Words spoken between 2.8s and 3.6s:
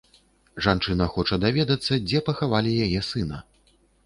яе сына.